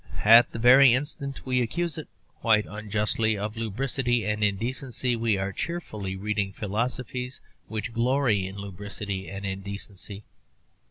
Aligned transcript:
At 0.25 0.51
the 0.51 0.57
very 0.57 0.95
instant 0.95 1.45
we 1.45 1.61
accuse 1.61 1.95
it 1.95 2.07
(quite 2.39 2.65
unjustly) 2.67 3.37
of 3.37 3.55
lubricity 3.55 4.25
and 4.25 4.43
indecency, 4.43 5.15
we 5.15 5.37
are 5.37 5.51
cheerfully 5.53 6.15
reading 6.15 6.53
philosophies 6.53 7.39
which 7.67 7.93
glory 7.93 8.47
in 8.47 8.55
lubricity 8.57 9.29
and 9.29 9.45
indecency. 9.45 10.23